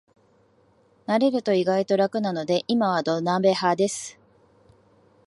[1.05, 4.17] 慣れると意外と楽なので今は土鍋派です